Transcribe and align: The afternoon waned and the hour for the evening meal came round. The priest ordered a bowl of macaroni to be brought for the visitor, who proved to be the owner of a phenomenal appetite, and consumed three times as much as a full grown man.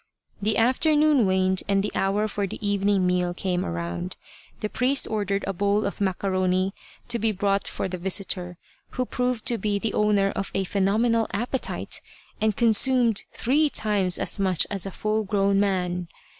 The 0.41 0.57
afternoon 0.57 1.27
waned 1.27 1.61
and 1.67 1.83
the 1.83 1.91
hour 1.93 2.27
for 2.27 2.47
the 2.47 2.57
evening 2.67 3.05
meal 3.05 3.35
came 3.35 3.63
round. 3.63 4.17
The 4.61 4.67
priest 4.67 5.07
ordered 5.07 5.43
a 5.45 5.53
bowl 5.53 5.85
of 5.85 6.01
macaroni 6.01 6.73
to 7.09 7.19
be 7.19 7.31
brought 7.31 7.67
for 7.67 7.87
the 7.87 7.99
visitor, 7.99 8.57
who 8.97 9.05
proved 9.05 9.45
to 9.45 9.59
be 9.59 9.77
the 9.77 9.93
owner 9.93 10.31
of 10.31 10.49
a 10.55 10.63
phenomenal 10.63 11.27
appetite, 11.33 12.01
and 12.41 12.57
consumed 12.57 13.21
three 13.31 13.69
times 13.69 14.17
as 14.17 14.39
much 14.39 14.65
as 14.71 14.87
a 14.87 14.89
full 14.89 15.21
grown 15.23 15.59
man. 15.59 16.07